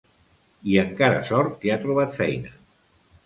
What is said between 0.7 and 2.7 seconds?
encara sort que ha trobat feina!